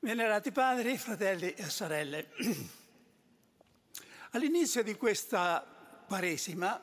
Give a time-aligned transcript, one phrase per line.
[0.00, 2.30] Venerati padri, fratelli e sorelle,
[4.30, 5.66] all'inizio di questa
[6.06, 6.80] Quaresima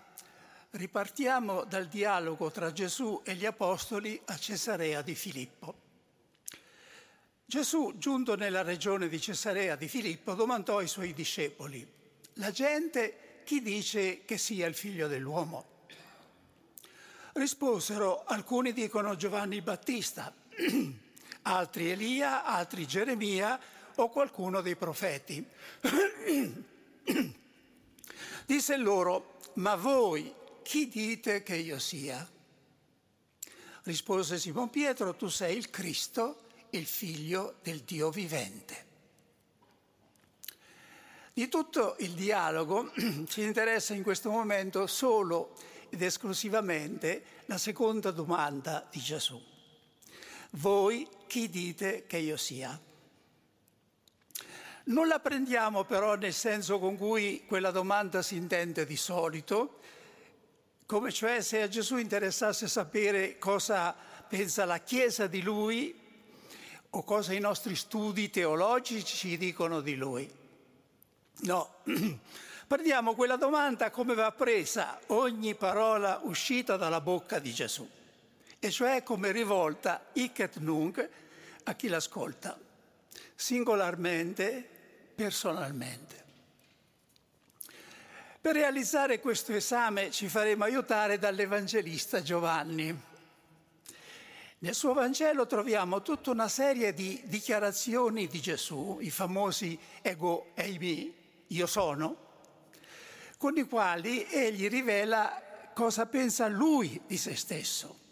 [0.71, 5.83] ripartiamo dal dialogo tra Gesù e gli Apostoli a Cesarea di Filippo.
[7.45, 11.87] Gesù, giunto nella regione di Cesarea di Filippo, domandò ai suoi discepoli,
[12.33, 15.87] la gente chi dice che sia il figlio dell'uomo?
[17.31, 20.33] Risposero, alcuni dicono Giovanni Battista,
[21.47, 23.59] altri Elia, altri Geremia
[23.95, 25.45] o qualcuno dei profeti.
[28.45, 32.27] Disse loro, ma voi chi dite che io sia?
[33.83, 38.83] Rispose Simon Pietro, tu sei il Cristo, il figlio del Dio vivente.
[41.33, 42.91] Di tutto il dialogo
[43.27, 45.55] ci interessa in questo momento solo
[45.89, 49.53] ed esclusivamente la seconda domanda di Gesù.
[50.57, 52.79] Voi chi dite che io sia?
[54.85, 59.79] Non la prendiamo però nel senso con cui quella domanda si intende di solito,
[60.85, 63.93] come cioè se a Gesù interessasse sapere cosa
[64.27, 65.93] pensa la Chiesa di lui
[66.91, 70.31] o cosa i nostri studi teologici ci dicono di lui.
[71.41, 71.81] No,
[72.65, 77.85] prendiamo quella domanda come va presa ogni parola uscita dalla bocca di Gesù,
[78.65, 81.09] e cioè come rivolta hic et nunc
[81.65, 82.57] a chi l'ascolta,
[83.35, 84.67] singolarmente,
[85.13, 86.23] personalmente.
[88.41, 92.99] Per realizzare questo esame ci faremo aiutare dall'Evangelista Giovanni.
[94.57, 101.13] Nel suo Vangelo troviamo tutta una serie di dichiarazioni di Gesù, i famosi ego eimi,
[101.47, 102.17] io sono,
[103.37, 108.04] con i quali egli rivela cosa pensa lui di se stesso,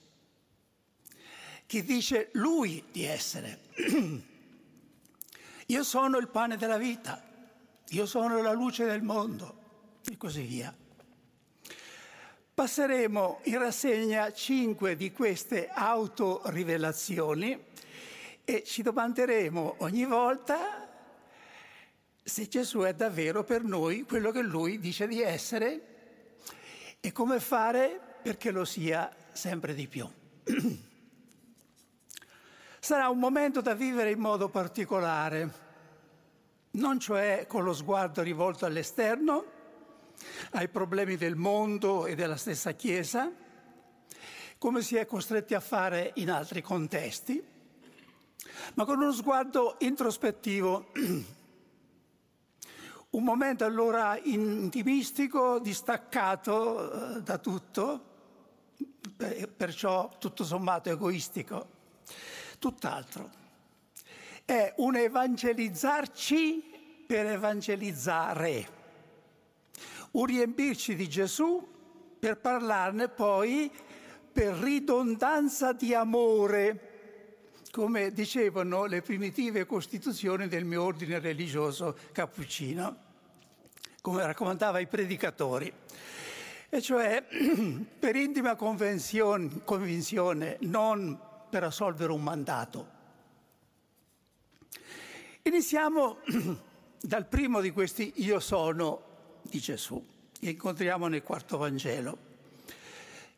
[1.73, 3.61] chi dice lui di essere.
[5.65, 7.19] Io sono il pane della vita,
[7.89, 10.71] io sono la luce del mondo e così via.
[12.53, 17.59] Passeremo in rassegna cinque di queste autorivelazioni
[18.45, 20.87] e ci domanderemo ogni volta
[22.21, 25.81] se Gesù è davvero per noi quello che lui dice di essere
[26.99, 30.07] e come fare perché lo sia sempre di più.
[32.83, 35.53] Sarà un momento da vivere in modo particolare,
[36.71, 39.45] non cioè con lo sguardo rivolto all'esterno,
[40.51, 43.31] ai problemi del mondo e della stessa Chiesa,
[44.57, 47.41] come si è costretti a fare in altri contesti,
[48.73, 50.91] ma con uno sguardo introspettivo.
[53.11, 58.03] Un momento allora intimistico, distaccato eh, da tutto,
[59.55, 61.79] perciò tutto sommato egoistico
[62.63, 63.29] tutt'altro.
[64.45, 68.67] È un evangelizzarci per evangelizzare,
[70.11, 71.61] un riempirci di Gesù
[72.17, 73.69] per parlarne poi
[74.31, 76.91] per ridondanza di amore,
[77.69, 82.95] come dicevano le primitive costituzioni del mio ordine religioso cappuccino,
[83.99, 85.69] come raccomandava i predicatori.
[86.69, 87.25] E cioè
[87.99, 92.87] per intima convinzione, non per assolvere un mandato.
[95.43, 96.17] Iniziamo
[96.99, 99.03] dal primo di questi io sono
[99.43, 100.03] di Gesù,
[100.39, 102.17] che incontriamo nel quarto Vangelo.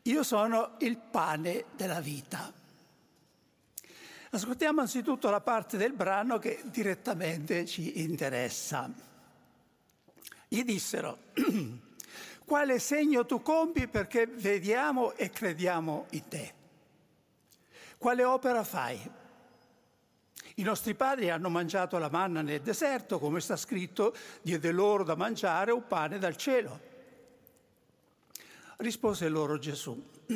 [0.03, 2.53] Io sono il pane della vita.
[4.29, 8.89] Ascoltiamo anzitutto la parte del brano che direttamente ci interessa.
[10.47, 11.17] Gli dissero,
[12.45, 16.63] quale segno tu compi perché vediamo e crediamo in te?
[17.97, 19.11] Quale opera fai?
[20.57, 25.15] I nostri padri hanno mangiato la manna nel deserto, come sta scritto, diede loro da
[25.15, 26.93] mangiare un pane dal cielo.
[28.77, 30.01] Rispose loro Gesù,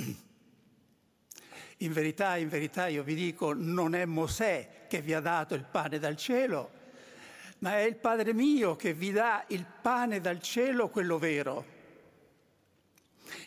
[1.77, 5.63] in verità, in verità io vi dico, non è Mosè che vi ha dato il
[5.63, 6.71] pane dal cielo,
[7.59, 11.77] ma è il Padre mio che vi dà il pane dal cielo, quello vero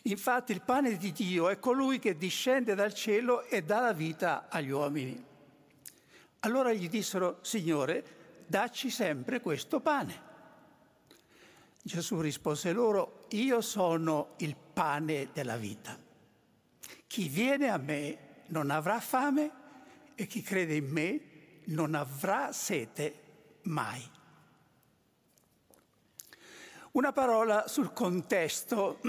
[0.03, 4.49] Infatti il pane di Dio è colui che discende dal cielo e dà la vita
[4.49, 5.25] agli uomini.
[6.41, 10.31] Allora gli dissero, Signore, dacci sempre questo pane.
[11.83, 15.99] Gesù rispose loro, io sono il pane della vita.
[17.07, 19.51] Chi viene a me non avrà fame
[20.15, 21.21] e chi crede in me
[21.65, 23.21] non avrà sete
[23.63, 24.03] mai.
[26.93, 29.01] Una parola sul contesto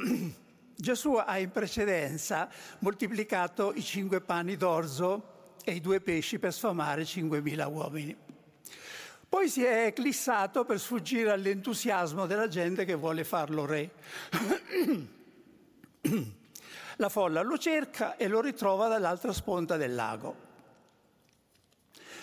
[0.76, 2.50] Gesù ha in precedenza
[2.80, 5.32] moltiplicato i cinque pani d'orzo
[5.64, 8.18] e i due pesci per sfamare 5.000 uomini.
[9.30, 13.90] Poi si è eclissato per sfuggire all'entusiasmo della gente che vuole farlo re.
[16.98, 20.36] La folla lo cerca e lo ritrova dall'altra sponda del lago.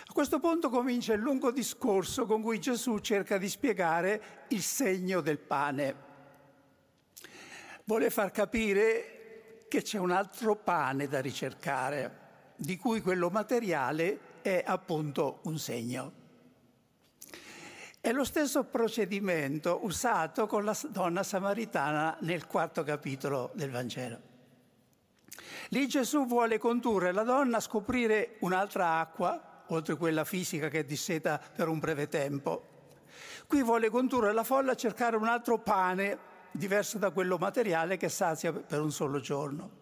[0.06, 5.20] A questo punto comincia il lungo discorso con cui Gesù cerca di spiegare il segno
[5.20, 6.09] del pane.
[7.90, 12.18] Vuole far capire che c'è un altro pane da ricercare,
[12.54, 16.12] di cui quello materiale è appunto un segno.
[18.00, 24.20] È lo stesso procedimento usato con la donna samaritana nel quarto capitolo del Vangelo.
[25.70, 30.84] Lì Gesù vuole condurre la donna a scoprire un'altra acqua, oltre quella fisica che è
[30.84, 32.68] disseta per un breve tempo.
[33.48, 38.08] Qui vuole condurre la folla a cercare un altro pane diverso da quello materiale che
[38.08, 39.78] sazia per un solo giorno.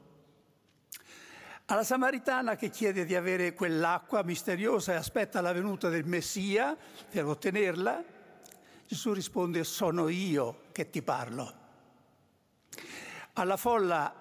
[1.66, 6.76] Alla Samaritana che chiede di avere quell'acqua misteriosa e aspetta la venuta del Messia
[7.10, 8.02] per ottenerla,
[8.86, 11.52] Gesù risponde sono io che ti parlo.
[13.34, 14.14] Alla folla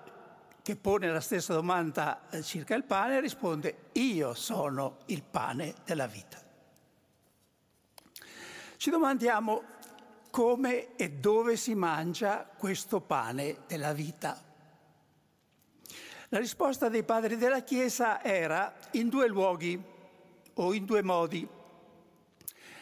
[0.62, 6.08] che pone la stessa domanda eh, circa il pane, risponde io sono il pane della
[6.08, 6.38] vita.
[8.76, 9.64] Ci domandiamo
[10.38, 14.40] come e dove si mangia questo pane della vita.
[16.30, 19.82] La risposta dei padri della Chiesa era in due luoghi
[20.54, 21.48] o in due modi,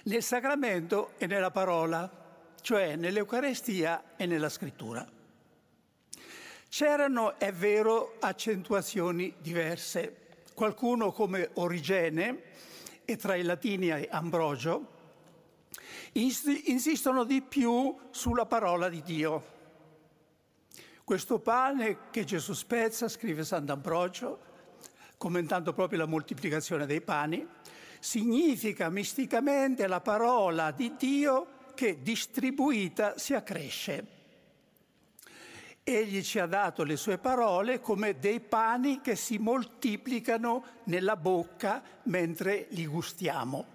[0.04, 2.12] nel sacramento e nella parola,
[2.60, 5.08] cioè nell'Eucarestia e nella scrittura.
[6.68, 10.42] C'erano, è vero, accentuazioni diverse.
[10.54, 12.42] Qualcuno come Origene
[13.06, 14.95] e tra i latini Ambrogio
[16.18, 19.54] insistono di più sulla parola di Dio.
[21.04, 24.40] Questo pane che Gesù spezza, scrive Sant'Ambrogio,
[25.18, 27.46] commentando proprio la moltiplicazione dei pani,
[28.00, 34.14] significa misticamente la parola di Dio che distribuita si accresce.
[35.84, 41.84] Egli ci ha dato le sue parole come dei pani che si moltiplicano nella bocca
[42.04, 43.75] mentre li gustiamo.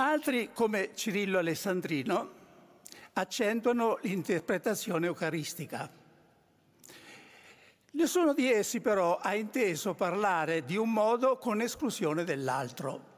[0.00, 2.30] Altri, come Cirillo Alessandrino,
[3.12, 5.90] accentuano l'interpretazione eucaristica.
[7.92, 13.08] Nessuno di essi però ha inteso parlare di un modo con esclusione dell'altro.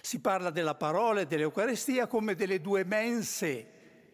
[0.00, 3.70] Si parla della parola e dell'Eucaristia come delle due mense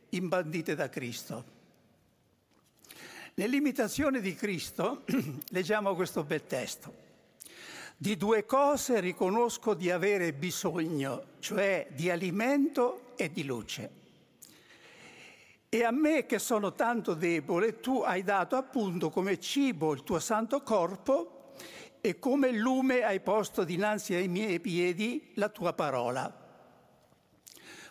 [0.09, 1.45] imbandite da Cristo.
[3.35, 5.05] Nell'imitazione di Cristo
[5.51, 7.10] leggiamo questo bel testo.
[8.03, 13.91] Di due cose riconosco di avere bisogno, cioè di alimento e di luce.
[15.69, 20.19] E a me che sono tanto debole, tu hai dato appunto come cibo il tuo
[20.19, 21.53] santo corpo
[22.01, 26.35] e come lume hai posto dinanzi ai miei piedi la tua parola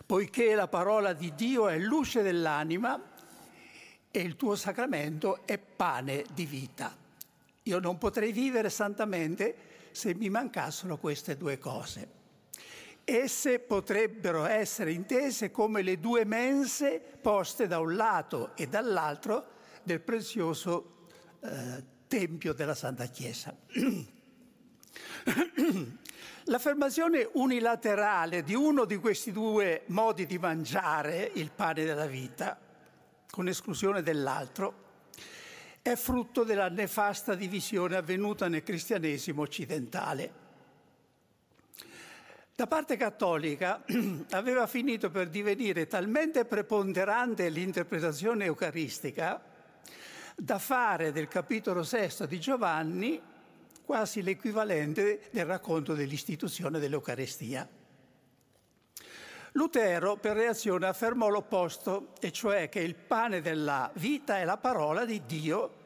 [0.04, 3.00] poiché la parola di Dio è luce dell'anima
[4.10, 6.92] e il tuo sacramento è pane di vita.
[7.62, 12.18] Io non potrei vivere santamente se mi mancassero queste due cose.
[13.04, 20.00] Esse potrebbero essere intese come le due mense poste da un lato e dall'altro del
[20.00, 21.06] prezioso
[21.40, 23.54] eh, Tempio della Santa Chiesa.
[26.44, 32.58] L'affermazione unilaterale di uno di questi due modi di mangiare il pane della vita,
[33.30, 34.89] con esclusione dell'altro,
[35.82, 40.48] è frutto della nefasta divisione avvenuta nel cristianesimo occidentale.
[42.54, 43.82] Da parte cattolica
[44.32, 49.42] aveva finito per divenire talmente preponderante l'interpretazione eucaristica
[50.36, 53.20] da fare del capitolo sesto di Giovanni
[53.82, 57.68] quasi l'equivalente del racconto dell'istituzione dell'Eucarestia.
[59.52, 65.04] Lutero, per reazione, affermò l'opposto, e cioè che il pane della vita è la parola
[65.04, 65.78] di Dio,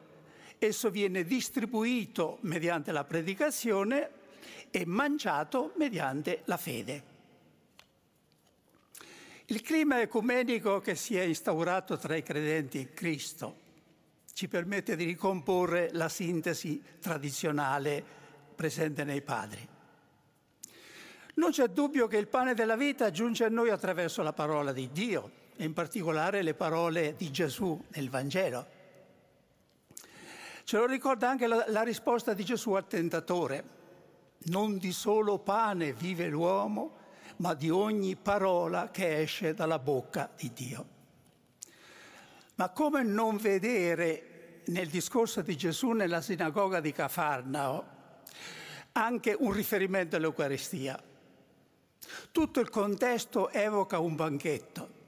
[0.59, 4.11] esso viene distribuito mediante la predicazione
[4.71, 7.13] e mangiato mediante la fede.
[9.47, 13.63] Il clima ecumenico che si è instaurato tra i credenti in Cristo
[14.33, 18.03] ci permette di ricomporre la sintesi tradizionale
[18.55, 19.74] presente nei padri.
[21.35, 24.91] Non c'è dubbio che il pane della vita giunge a noi attraverso la parola di
[24.93, 28.67] Dio, e in particolare le parole di Gesù nel Vangelo.
[30.65, 33.83] Ce lo ricorda anche la, la risposta di Gesù al tentatore.
[34.47, 36.97] Non di solo pane vive l'uomo,
[37.37, 40.87] ma di ogni parola che esce dalla bocca di Dio.
[42.57, 47.93] Ma come non vedere nel discorso di Gesù nella sinagoga di Cafarnao
[48.93, 51.13] anche un riferimento all'Eucaristia?
[52.31, 55.03] Tutto il contesto evoca un banchetto.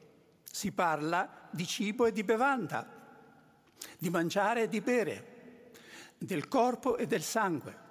[0.50, 2.88] Si parla di cibo e di bevanda,
[3.98, 5.72] di mangiare e di bere,
[6.16, 7.84] del corpo e del sangue.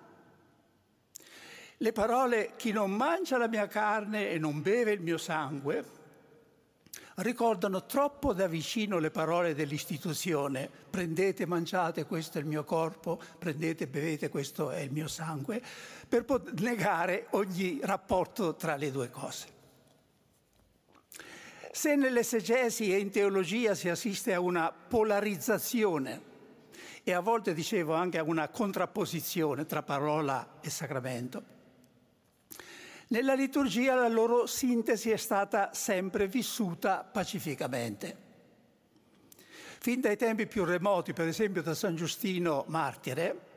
[1.77, 5.94] Le parole chi non mangia la mia carne e non beve il mio sangue
[7.15, 13.87] ricordano troppo da vicino le parole dell'istituzione prendete, mangiate, questo è il mio corpo, prendete,
[13.87, 15.61] bevete, questo è il mio sangue,
[16.07, 16.25] per
[16.59, 19.53] negare ogni rapporto tra le due cose.
[21.71, 26.33] Se nell'esegesi e in teologia si assiste a una polarizzazione
[27.03, 31.54] e a volte dicevo anche a una contrapposizione tra parola e sacramento,
[33.07, 38.23] nella liturgia la loro sintesi è stata sempre vissuta pacificamente.
[39.79, 43.53] Fin dai tempi più remoti, per esempio da San Giustino Martire,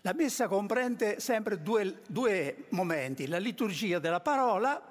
[0.00, 4.82] la messa comprende sempre due, due momenti, la liturgia della parola,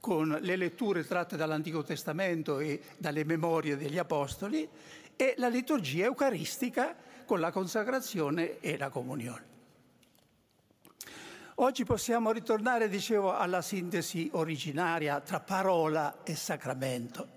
[0.00, 4.66] con le letture tratte dall'Antico Testamento e dalle memorie degli Apostoli,
[5.16, 6.94] e la liturgia eucaristica
[7.26, 9.55] con la consacrazione e la comunione.
[11.58, 17.28] Oggi possiamo ritornare, dicevo, alla sintesi originaria tra parola e sacramento.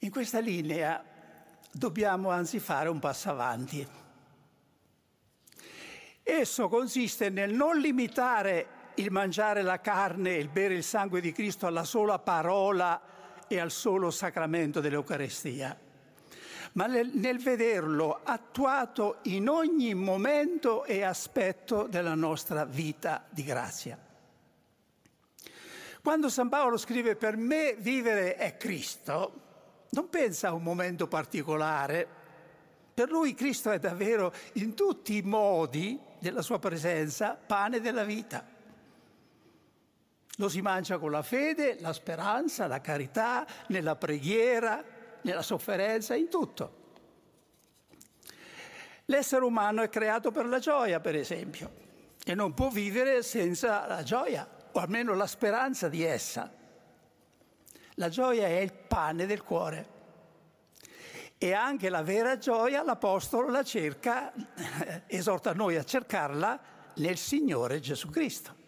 [0.00, 1.02] In questa linea
[1.72, 3.88] dobbiamo anzi fare un passo avanti.
[6.22, 11.32] Esso consiste nel non limitare il mangiare la carne e il bere il sangue di
[11.32, 13.00] Cristo alla sola parola
[13.48, 15.74] e al solo sacramento dell'Eucarestia,
[16.74, 23.98] ma nel, vederlo attuato in ogni momento e aspetto della nostra vita di grazia.
[26.02, 29.40] Quando San Paolo scrive per me vivere è Cristo,
[29.90, 32.06] non pensa a un momento particolare.
[32.92, 38.46] Per lui Cristo è davvero in tutti i modi della sua presenza pane della vita.
[40.38, 44.84] Lo si mangia con la fede, la speranza, la carità, nella preghiera,
[45.24, 46.82] nella sofferenza, in tutto.
[49.06, 51.82] L'essere umano è creato per la gioia, per esempio,
[52.24, 56.50] e non può vivere senza la gioia, o almeno la speranza di essa.
[57.96, 59.92] La gioia è il pane del cuore.
[61.36, 64.32] E anche la vera gioia l'Apostolo la cerca,
[65.06, 66.60] esorta noi a cercarla
[66.94, 68.62] nel Signore Gesù Cristo.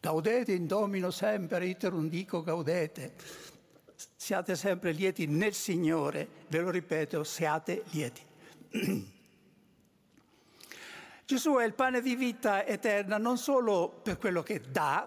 [0.00, 3.14] Gaudete in domino sempre, iterum dico gaudete.
[4.24, 8.22] Siate sempre lieti nel Signore, ve lo ripeto, siate lieti.
[11.26, 15.06] Gesù è il pane di vita eterna non solo per quello che dà,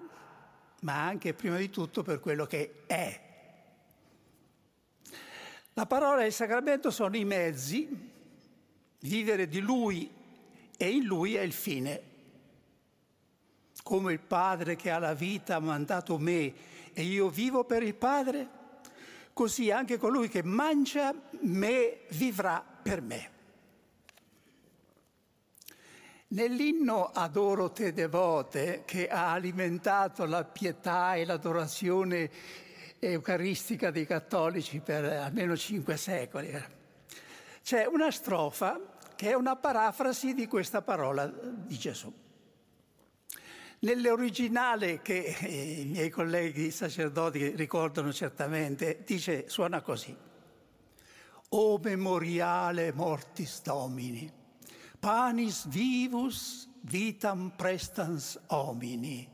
[0.81, 3.21] ma anche prima di tutto per quello che è.
[5.73, 7.89] La parola e il sacramento sono i mezzi,
[8.99, 10.13] vivere di Lui
[10.77, 12.01] e in Lui è il fine.
[13.81, 16.53] Come il Padre che ha la vita ha mandato me
[16.93, 18.56] e io vivo per il Padre,
[19.37, 23.29] così anche colui che mangia me vivrà per me.
[26.29, 32.31] Nell'inno Adoro te devote, che ha alimentato la pietà e l'adorazione
[32.97, 36.51] eucaristica dei cattolici per almeno cinque secoli,
[37.61, 42.11] c'è una strofa che è una parafrasi di questa parola di Gesù.
[43.79, 50.15] Nell'originale che eh, i miei colleghi sacerdoti ricordano certamente, dice, suona così.
[51.49, 54.29] O memoriale mortis domini,
[54.99, 59.29] panis vivus vitam prestans homini,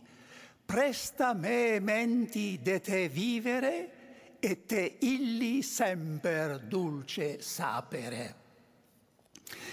[0.65, 8.35] presta me menti de te vivere e te illi semper dulce sapere.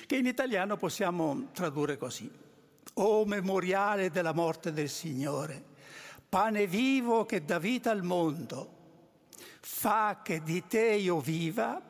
[0.07, 2.49] Che in italiano possiamo tradurre così
[2.95, 5.63] o memoriale della morte del Signore,
[6.29, 8.79] pane vivo che dà vita al mondo,
[9.61, 11.81] fa che di te io viva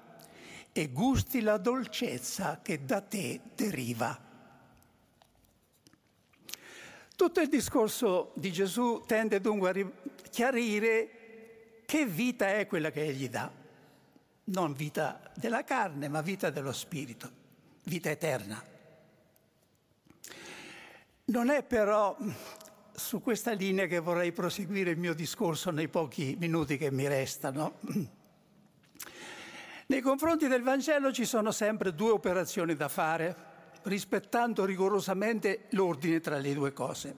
[0.72, 4.28] e gusti la dolcezza che da te deriva.
[7.16, 9.90] Tutto il discorso di Gesù tende dunque a
[10.30, 13.50] chiarire che vita è quella che egli dà.
[14.44, 17.30] Non vita della carne, ma vita dello spirito,
[17.84, 18.62] vita eterna.
[21.30, 22.16] Non è però
[22.92, 27.74] su questa linea che vorrei proseguire il mio discorso nei pochi minuti che mi restano.
[29.86, 33.36] Nei confronti del Vangelo ci sono sempre due operazioni da fare,
[33.82, 37.14] rispettando rigorosamente l'ordine tra le due cose.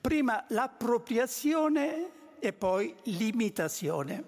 [0.00, 4.24] Prima l'appropriazione e poi l'imitazione.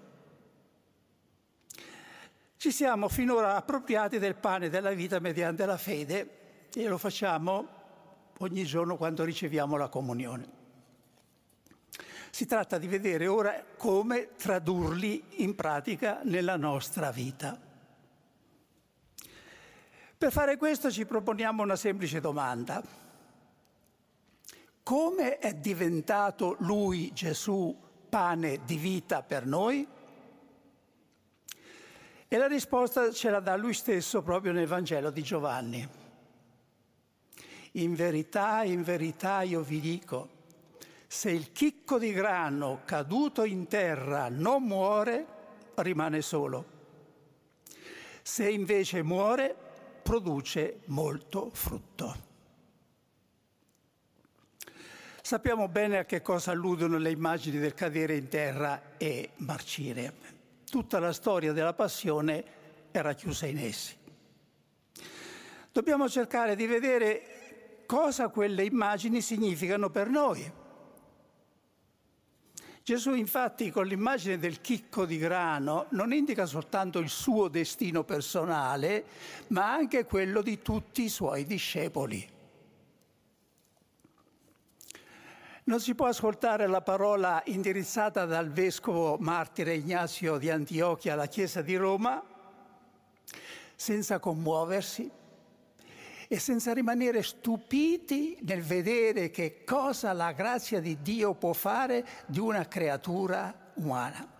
[2.56, 7.75] Ci siamo finora appropriati del pane della vita mediante la fede e lo facciamo
[8.38, 10.64] ogni giorno quando riceviamo la comunione.
[12.30, 17.58] Si tratta di vedere ora come tradurli in pratica nella nostra vita.
[20.18, 22.82] Per fare questo ci proponiamo una semplice domanda.
[24.82, 27.76] Come è diventato lui, Gesù,
[28.08, 29.86] pane di vita per noi?
[32.28, 35.95] E la risposta ce la dà lui stesso proprio nel Vangelo di Giovanni.
[37.76, 40.28] In verità, in verità io vi dico,
[41.06, 45.26] se il chicco di grano caduto in terra non muore,
[45.74, 46.64] rimane solo.
[48.22, 49.54] Se invece muore,
[50.02, 52.24] produce molto frutto.
[55.20, 60.14] Sappiamo bene a che cosa alludono le immagini del cadere in terra e marcire.
[60.64, 62.44] Tutta la storia della passione
[62.90, 63.94] era chiusa in essi.
[65.72, 67.35] Dobbiamo cercare di vedere
[67.86, 70.52] cosa quelle immagini significano per noi.
[72.82, 79.04] Gesù infatti con l'immagine del chicco di grano non indica soltanto il suo destino personale,
[79.48, 82.34] ma anche quello di tutti i suoi discepoli.
[85.64, 91.62] Non si può ascoltare la parola indirizzata dal vescovo martire Ignazio di Antiochia alla Chiesa
[91.62, 92.22] di Roma
[93.74, 95.10] senza commuoversi
[96.28, 102.38] e senza rimanere stupiti nel vedere che cosa la grazia di Dio può fare di
[102.38, 104.34] una creatura umana.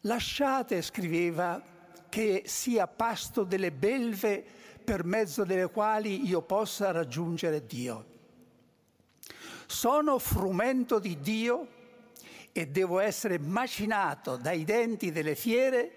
[0.00, 1.62] Lasciate, scriveva,
[2.08, 4.44] che sia pasto delle belve
[4.84, 8.10] per mezzo delle quali io possa raggiungere Dio
[9.72, 11.66] sono frumento di Dio
[12.52, 15.90] e devo essere macinato dai denti delle fiere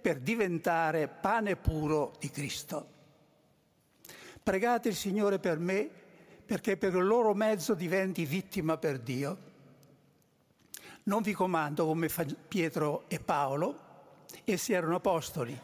[0.00, 2.96] per diventare pane puro di Cristo.
[4.48, 5.90] Pregate il Signore per me
[6.46, 9.38] perché per il loro mezzo diventi vittima per Dio.
[11.02, 12.08] Non vi comando come
[12.48, 15.54] Pietro e Paolo, essi erano apostoli,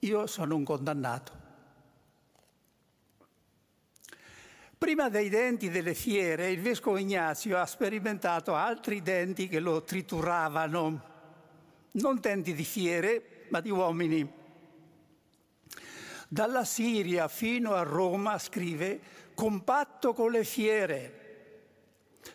[0.00, 1.32] io sono un condannato.
[4.76, 11.02] Prima dei denti delle fiere, il vescovo Ignazio ha sperimentato altri denti che lo trituravano,
[11.92, 14.40] non denti di fiere, ma di uomini.
[16.32, 18.98] Dalla Siria fino a Roma, scrive,
[19.34, 21.60] compatto con le fiere,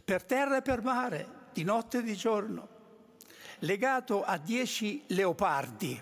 [0.05, 2.67] per terra e per mare, di notte e di giorno,
[3.61, 5.99] legato a dieci leopardi,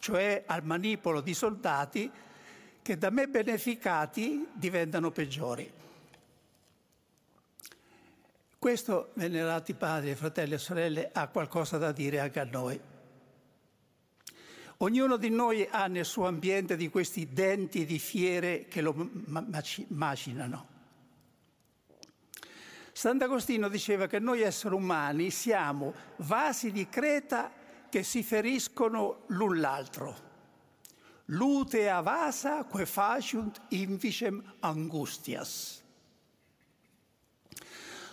[0.00, 2.10] cioè al manipolo di soldati
[2.82, 5.72] che da me beneficati diventano peggiori.
[8.58, 12.89] Questo, venerati padri, fratelli e sorelle, ha qualcosa da dire anche a noi.
[14.82, 18.94] Ognuno di noi ha nel suo ambiente di questi denti di fiere che lo
[19.88, 20.68] macinano.
[22.92, 27.52] Sant'Agostino diceva che noi esseri umani siamo vasi di creta
[27.88, 30.28] che si feriscono l'un l'altro
[31.30, 35.79] lutea vasa que faciunt invicem angustias.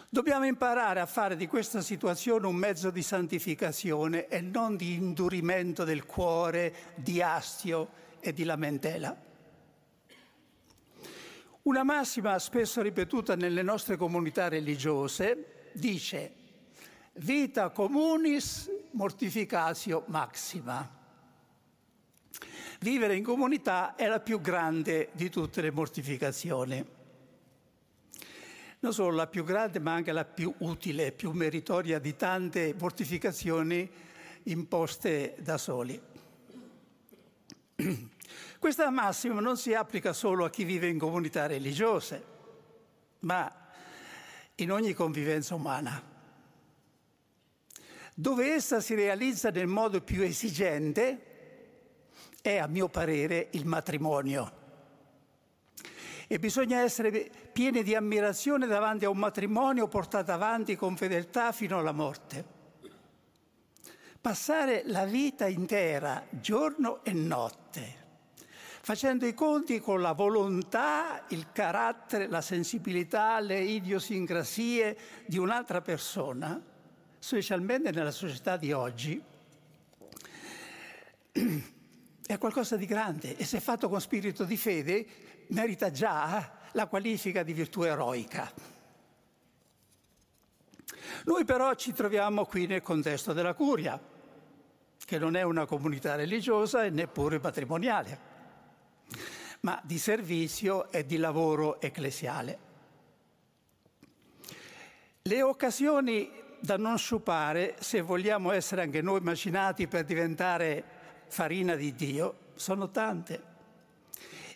[0.09, 5.83] Dobbiamo imparare a fare di questa situazione un mezzo di santificazione e non di indurimento
[5.83, 7.89] del cuore, di astio
[8.21, 9.15] e di lamentela.
[11.63, 16.31] Una massima spesso ripetuta nelle nostre comunità religiose dice
[17.15, 20.89] vita communis mortificatio maxima.
[22.79, 26.96] Vivere in comunità è la più grande di tutte le mortificazioni.
[28.79, 33.89] Non solo la più grande, ma anche la più utile, più meritoria di tante mortificazioni
[34.43, 35.99] imposte da soli.
[38.59, 42.23] Questa massima non si applica solo a chi vive in comunità religiose,
[43.19, 43.51] ma
[44.55, 46.15] in ogni convivenza umana.
[48.13, 51.21] Dove essa si realizza nel modo più esigente,
[52.41, 54.56] è, a mio parere, il matrimonio.
[56.29, 61.79] E bisogna essere pieni di ammirazione davanti a un matrimonio portato avanti con fedeltà fino
[61.79, 62.55] alla morte.
[64.19, 67.95] Passare la vita intera, giorno e notte,
[68.81, 76.61] facendo i conti con la volontà, il carattere, la sensibilità, le idiosincrasie di un'altra persona,
[77.19, 79.23] specialmente nella società di oggi,
[82.27, 85.05] è qualcosa di grande e se fatto con spirito di fede
[85.47, 88.51] merita già la qualifica di virtù eroica.
[91.23, 93.99] Noi però ci troviamo qui nel contesto della curia,
[95.05, 98.35] che non è una comunità religiosa e neppure patrimoniale.
[99.61, 102.59] ma di servizio e di lavoro ecclesiale.
[105.23, 110.96] Le occasioni da non sciupare, se vogliamo essere anche noi macinati per diventare
[111.27, 113.55] farina di Dio, sono tante.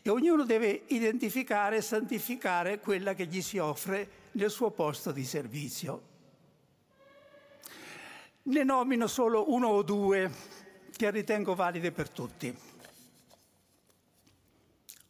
[0.02, 5.24] E ognuno deve identificare e santificare quella che gli si offre nel suo posto di
[5.24, 6.10] servizio.
[8.44, 10.32] Ne nomino solo uno o due
[10.96, 12.56] che ritengo valide per tutti.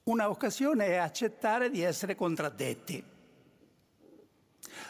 [0.03, 3.01] Una occasione è accettare di essere contraddetti.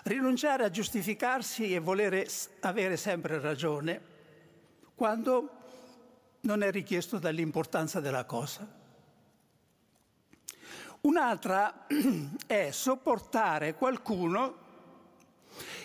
[0.03, 2.27] Rinunciare a giustificarsi e volere
[2.61, 4.09] avere sempre ragione
[4.95, 5.60] quando
[6.41, 8.79] non è richiesto dall'importanza della cosa.
[11.01, 11.87] Un'altra
[12.45, 14.57] è sopportare qualcuno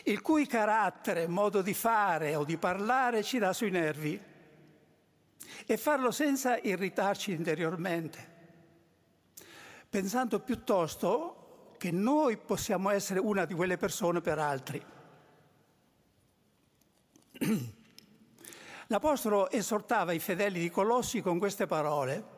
[0.04, 4.20] il cui carattere, modo di fare o di parlare ci dà sui nervi
[5.66, 8.34] e farlo senza irritarci interiormente,
[9.88, 14.84] pensando piuttosto che noi possiamo essere una di quelle persone per altri.
[18.88, 22.34] L'Apostolo esortava i fedeli di Colossi con queste parole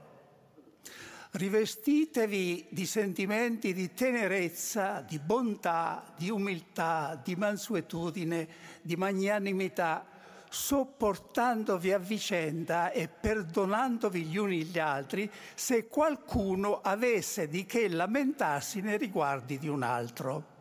[1.32, 8.48] rivestitevi di sentimenti di tenerezza, di bontà, di umiltà, di mansuetudine,
[8.80, 10.06] di magnanimità,
[10.48, 18.80] sopportandovi a vicenda e perdonandovi gli uni gli altri se qualcuno avesse di che lamentarsi
[18.80, 20.56] nei riguardi di un altro.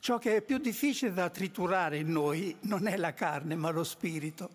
[0.00, 3.82] Ciò che è più difficile da triturare in noi non è la carne, ma lo
[3.84, 4.48] spirito,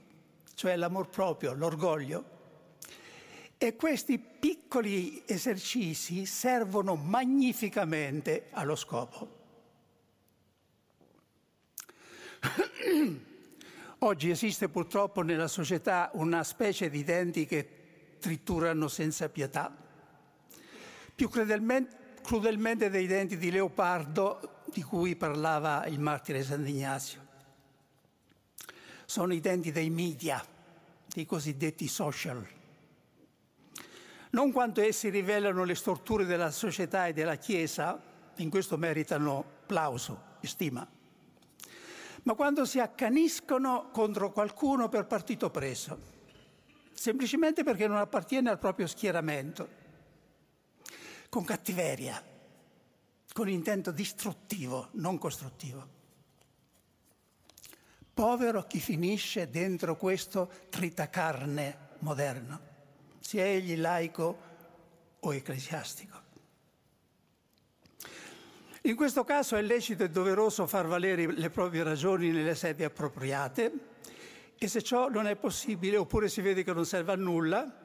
[0.55, 2.31] cioè l'amor proprio, l'orgoglio.
[3.57, 9.41] E questi piccoli esercizi servono magnificamente allo scopo.
[13.99, 19.73] Oggi esiste purtroppo nella società una specie di denti che triturano senza pietà,
[21.15, 27.21] più crudelmente, crudelmente dei denti di leopardo di cui parlava il martire Sant'Ignazio.
[29.05, 30.43] Sono i denti dei media,
[31.05, 32.45] dei cosiddetti social.
[34.31, 38.01] Non quanto essi rivelano le storture della società e della Chiesa,
[38.37, 40.85] in questo meritano plauso e stima,
[42.23, 45.99] ma quando si accaniscono contro qualcuno per partito preso,
[46.93, 49.81] semplicemente perché non appartiene al proprio schieramento,
[51.29, 52.32] con cattiveria,
[53.31, 56.01] con intento distruttivo, non costruttivo.
[58.13, 62.71] Povero chi finisce dentro questo tritacarne moderno
[63.19, 64.37] sia egli laico
[65.19, 66.21] o ecclesiastico.
[68.83, 73.71] In questo caso è lecito e doveroso far valere le proprie ragioni nelle sedi appropriate
[74.57, 77.79] e se ciò non è possibile oppure si vede che non serve a nulla,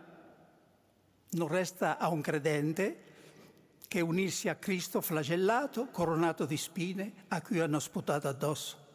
[1.31, 3.05] non resta a un credente
[3.88, 8.87] che unirsi a Cristo flagellato, coronato di spine, a cui hanno sputato addosso.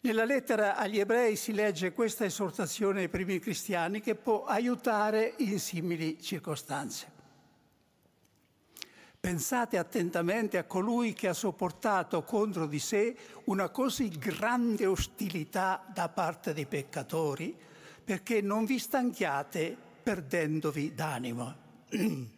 [0.00, 5.58] Nella lettera agli ebrei si legge questa esortazione ai primi cristiani che può aiutare in
[5.58, 7.14] simili circostanze.
[9.18, 16.08] Pensate attentamente a colui che ha sopportato contro di sé una così grande ostilità da
[16.08, 17.56] parte dei peccatori,
[18.04, 21.54] perché non vi stanchiate perdendovi d'animo.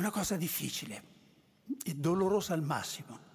[0.00, 1.02] Una cosa difficile
[1.84, 3.28] e dolorosa al massimo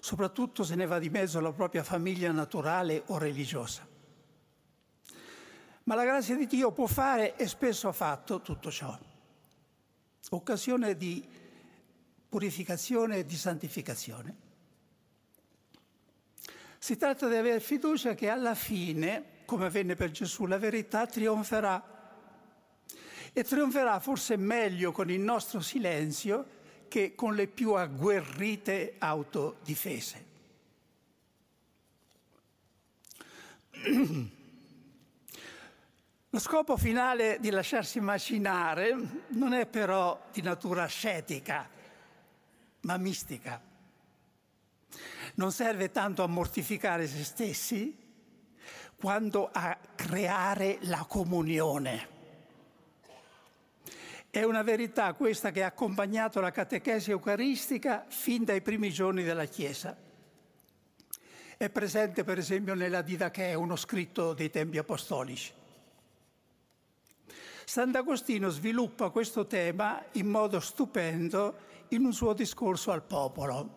[0.00, 3.86] soprattutto se ne va di mezzo la propria famiglia naturale o religiosa.
[5.84, 8.98] Ma la grazia di Dio può fare e spesso ha fatto tutto ciò.
[10.30, 11.24] Occasione di
[12.28, 14.36] purificazione e di santificazione.
[16.78, 21.97] Si tratta di avere fiducia che alla fine, come avvenne per Gesù, la verità trionferà.
[23.32, 26.56] E trionferà forse meglio con il nostro silenzio
[26.88, 30.26] che con le più agguerrite autodifese.
[36.30, 41.68] Lo scopo finale di lasciarsi macinare non è però di natura ascetica,
[42.80, 43.60] ma mistica.
[45.34, 47.96] Non serve tanto a mortificare se stessi
[48.96, 52.16] quanto a creare la comunione
[54.30, 59.46] è una verità questa che ha accompagnato la catechesi eucaristica fin dai primi giorni della
[59.46, 59.96] Chiesa.
[61.56, 65.52] È presente per esempio nella Didache, uno scritto dei tempi apostolici.
[67.64, 71.56] Sant'Agostino sviluppa questo tema in modo stupendo
[71.88, 73.76] in un suo discorso al popolo.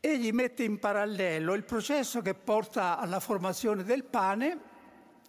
[0.00, 4.58] Egli mette in parallelo il processo che porta alla formazione del pane,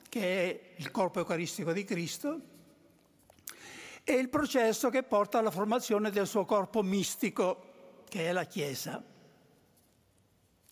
[0.08, 2.42] che è il corpo eucaristico di Cristo,
[4.10, 9.04] e il processo che porta alla formazione del suo corpo mistico, che è la Chiesa.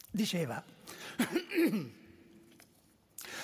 [0.09, 0.63] Diceva,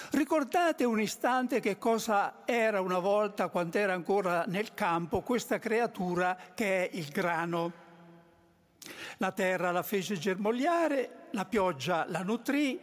[0.09, 6.35] ricordate un istante che cosa era una volta quando era ancora nel campo questa creatura
[6.55, 7.71] che è il grano.
[9.17, 12.79] La terra la fece germogliare, la pioggia la nutrì,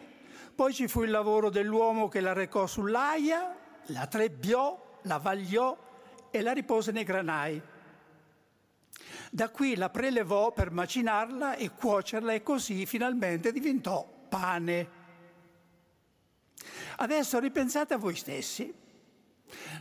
[0.55, 5.89] poi ci fu il lavoro dell'uomo che la recò sull'aia, la trebbiò, la vagliò
[6.31, 7.61] e la ripose nei granai.
[9.31, 14.99] Da qui la prelevò per macinarla e cuocerla e così finalmente diventò pane.
[16.97, 18.75] Adesso ripensate a voi stessi.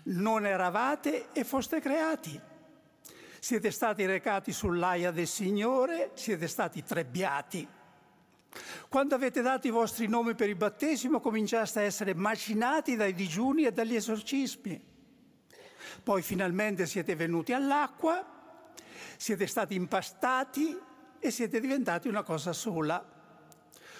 [0.03, 2.39] Non eravate e foste creati.
[3.39, 7.67] Siete stati recati sull'aia del Signore, siete stati trebbiati.
[8.87, 13.65] Quando avete dato i vostri nomi per il battesimo cominciaste a essere macinati dai digiuni
[13.65, 14.88] e dagli esorcismi.
[16.01, 18.25] Poi finalmente siete venuti all'acqua,
[19.17, 20.77] siete stati impastati
[21.19, 23.17] e siete diventati una cosa sola.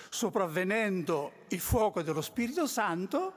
[0.10, 3.34] Sopravvenendo il fuoco dello Spirito Santo,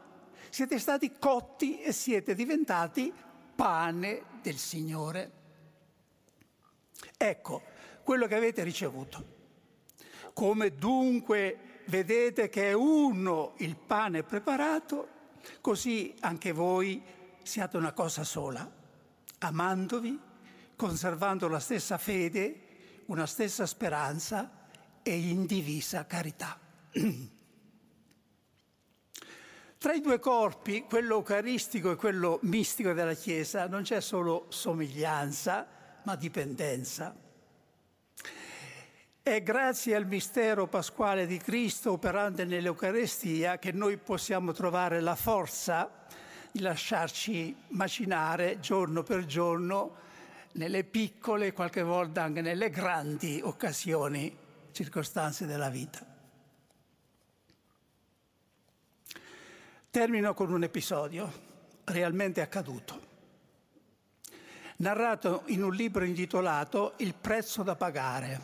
[0.49, 3.13] siete stati cotti e siete diventati
[3.55, 5.31] pane del Signore.
[7.17, 7.63] Ecco
[8.03, 9.41] quello che avete ricevuto.
[10.33, 15.09] Come dunque vedete che è uno il pane preparato,
[15.61, 17.03] così anche voi
[17.43, 18.71] siate una cosa sola,
[19.39, 20.19] amandovi,
[20.77, 24.69] conservando la stessa fede, una stessa speranza
[25.03, 26.59] e indivisa carità.
[29.79, 35.67] Tra i due corpi, quello eucaristico e quello mistico della Chiesa, non c'è solo somiglianza,
[36.05, 37.17] ma dipendenza.
[39.21, 46.02] È grazie al mistero pasquale di Cristo operante nell'Eucarestia che noi possiamo trovare la forza
[46.55, 49.97] lasciarci macinare giorno per giorno
[50.53, 54.37] nelle piccole, qualche volta anche nelle grandi occasioni,
[54.73, 56.05] circostanze della vita.
[59.91, 61.51] Termino con un episodio
[61.85, 63.01] realmente accaduto,
[64.77, 68.41] narrato in un libro intitolato Il prezzo da pagare,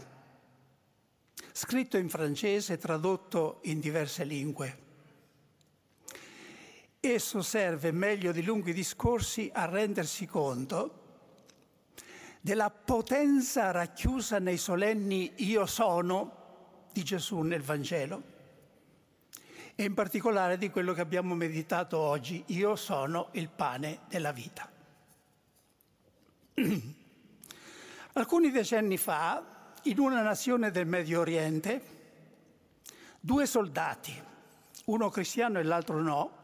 [1.52, 4.86] scritto in francese e tradotto in diverse lingue.
[7.10, 11.06] Esso serve meglio di lunghi discorsi a rendersi conto
[12.42, 18.22] della potenza racchiusa nei solenni io sono di Gesù nel Vangelo
[19.74, 24.70] e in particolare di quello che abbiamo meditato oggi, io sono il pane della vita.
[28.12, 31.80] Alcuni decenni fa, in una nazione del Medio Oriente,
[33.18, 34.12] due soldati,
[34.86, 36.37] uno cristiano e l'altro no,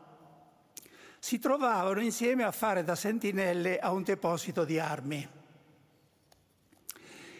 [1.25, 5.27] si trovavano insieme a fare da sentinelle a un deposito di armi.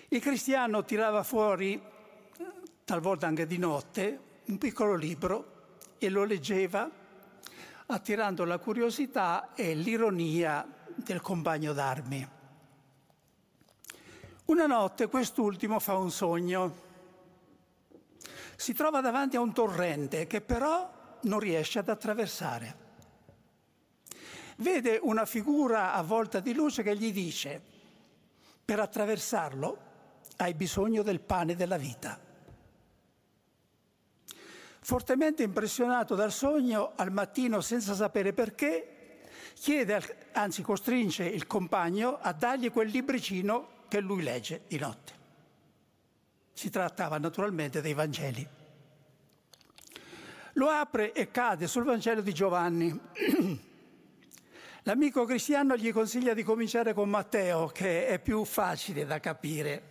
[0.09, 1.79] Il cristiano tirava fuori,
[2.83, 6.91] talvolta anche di notte, un piccolo libro e lo leggeva,
[7.85, 12.29] attirando la curiosità e l'ironia del compagno d'armi.
[14.47, 16.75] Una notte quest'ultimo fa un sogno.
[18.57, 22.84] Si trova davanti a un torrente che però non riesce ad attraversare
[24.57, 27.61] vede una figura avvolta di luce che gli dice,
[28.65, 29.79] per attraversarlo
[30.37, 32.19] hai bisogno del pane della vita.
[34.81, 39.21] Fortemente impressionato dal sogno, al mattino, senza sapere perché,
[39.55, 45.13] chiede, anzi costringe il compagno a dargli quel libricino che lui legge di notte.
[46.53, 48.47] Si trattava naturalmente dei Vangeli.
[50.55, 53.01] Lo apre e cade sul Vangelo di Giovanni.
[54.87, 59.91] L'amico cristiano gli consiglia di cominciare con Matteo, che è più facile da capire,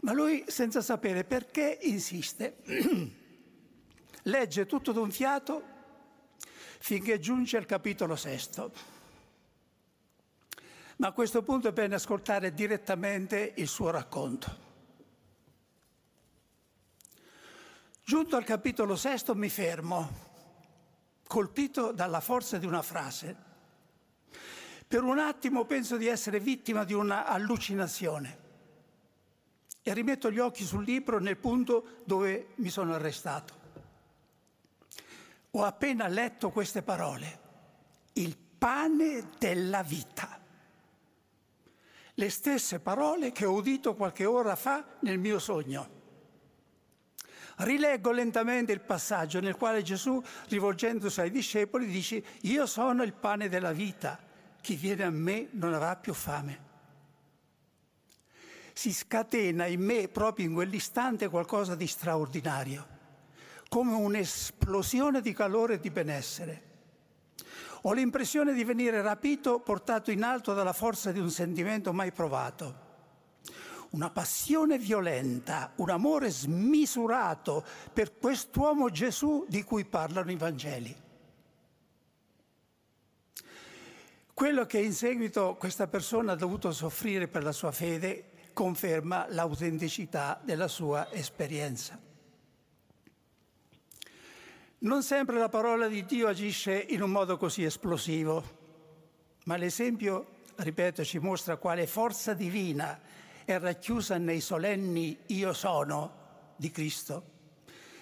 [0.00, 2.56] ma lui, senza sapere perché, insiste.
[4.22, 5.62] Legge tutto d'un fiato
[6.78, 8.72] finché giunge al capitolo sesto.
[10.96, 14.66] Ma a questo punto è bene ascoltare direttamente il suo racconto.
[18.02, 20.10] Giunto al capitolo sesto mi fermo,
[21.26, 23.47] colpito dalla forza di una frase
[24.88, 28.46] per un attimo penso di essere vittima di un'allucinazione
[29.82, 33.56] e rimetto gli occhi sul libro nel punto dove mi sono arrestato.
[35.52, 37.40] Ho appena letto queste parole,
[38.14, 40.40] il pane della vita.
[42.14, 45.96] Le stesse parole che ho udito qualche ora fa nel mio sogno.
[47.58, 53.48] Rileggo lentamente il passaggio nel quale Gesù, rivolgendosi ai discepoli, dice, io sono il pane
[53.48, 54.26] della vita,
[54.60, 56.66] chi viene a me non avrà più fame.
[58.72, 62.86] Si scatena in me proprio in quell'istante qualcosa di straordinario,
[63.68, 66.62] come un'esplosione di calore e di benessere.
[67.82, 72.86] Ho l'impressione di venire rapito, portato in alto dalla forza di un sentimento mai provato
[73.90, 80.94] una passione violenta, un amore smisurato per quest'uomo Gesù di cui parlano i Vangeli.
[84.38, 90.40] Quello che in seguito questa persona ha dovuto soffrire per la sua fede conferma l'autenticità
[90.40, 92.00] della sua esperienza.
[94.78, 98.44] Non sempre la parola di Dio agisce in un modo così esplosivo,
[99.46, 103.00] ma l'esempio, ripeto, ci mostra quale forza divina
[103.44, 106.12] è racchiusa nei solenni io sono
[106.54, 107.24] di Cristo,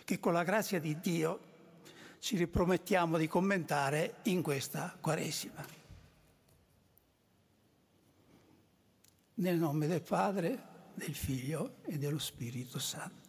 [0.04, 1.40] che con la grazia di Dio
[2.18, 5.75] ci ripromettiamo di commentare in questa Quaresima.
[9.38, 13.25] Nel nome del Padre, del Figlio e dello Spirito Santo.